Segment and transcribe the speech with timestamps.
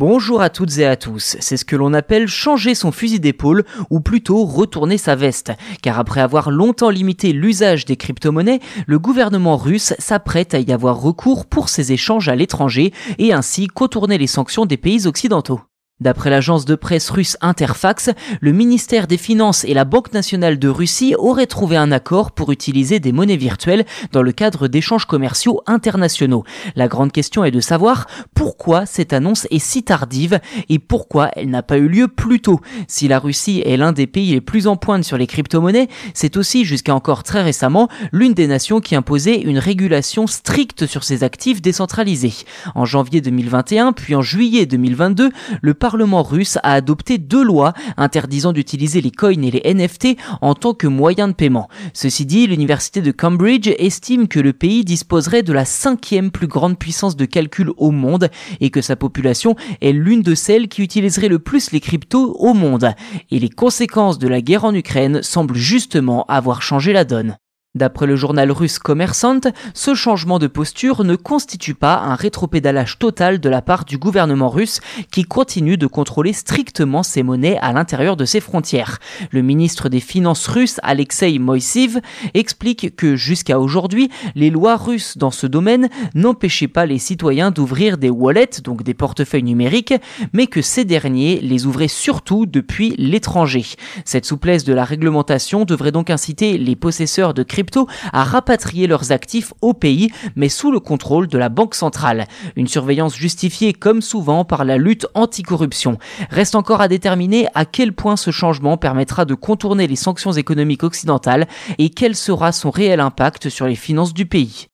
[0.00, 3.64] Bonjour à toutes et à tous, c'est ce que l'on appelle changer son fusil d'épaule
[3.90, 5.50] ou plutôt retourner sa veste.
[5.82, 11.00] Car après avoir longtemps limité l'usage des crypto-monnaies, le gouvernement russe s'apprête à y avoir
[11.00, 15.62] recours pour ses échanges à l'étranger et ainsi contourner les sanctions des pays occidentaux.
[16.00, 18.10] D'après l'agence de presse russe Interfax,
[18.40, 22.52] le ministère des Finances et la Banque nationale de Russie auraient trouvé un accord pour
[22.52, 26.44] utiliser des monnaies virtuelles dans le cadre d'échanges commerciaux internationaux.
[26.76, 30.38] La grande question est de savoir pourquoi cette annonce est si tardive
[30.68, 32.60] et pourquoi elle n'a pas eu lieu plus tôt.
[32.86, 36.36] Si la Russie est l'un des pays les plus en pointe sur les crypto-monnaies, c'est
[36.36, 41.24] aussi jusqu'à encore très récemment l'une des nations qui imposait une régulation stricte sur ses
[41.24, 42.34] actifs décentralisés.
[42.76, 48.52] En janvier 2021 puis en juillet 2022, le Parlement russe a adopté deux lois interdisant
[48.52, 51.70] d'utiliser les coins et les NFT en tant que moyen de paiement.
[51.94, 56.78] Ceci dit, l'université de Cambridge estime que le pays disposerait de la cinquième plus grande
[56.78, 58.28] puissance de calcul au monde
[58.60, 62.52] et que sa population est l'une de celles qui utiliserait le plus les cryptos au
[62.52, 62.92] monde.
[63.30, 67.38] Et les conséquences de la guerre en Ukraine semblent justement avoir changé la donne.
[67.74, 69.40] D'après le journal russe Commerçant,
[69.74, 74.48] ce changement de posture ne constitue pas un rétropédalage total de la part du gouvernement
[74.48, 74.80] russe
[75.12, 79.00] qui continue de contrôler strictement ses monnaies à l'intérieur de ses frontières.
[79.32, 82.00] Le ministre des Finances russe Alexei Moiseev
[82.32, 87.98] explique que jusqu'à aujourd'hui, les lois russes dans ce domaine n'empêchaient pas les citoyens d'ouvrir
[87.98, 89.94] des wallets, donc des portefeuilles numériques,
[90.32, 93.66] mais que ces derniers les ouvraient surtout depuis l'étranger.
[94.06, 99.10] Cette souplesse de la réglementation devrait donc inciter les possesseurs de crypto à rapatrier leurs
[99.10, 102.28] actifs au pays, mais sous le contrôle de la Banque centrale.
[102.54, 105.98] Une surveillance justifiée comme souvent par la lutte anticorruption.
[106.30, 110.84] Reste encore à déterminer à quel point ce changement permettra de contourner les sanctions économiques
[110.84, 114.67] occidentales et quel sera son réel impact sur les finances du pays.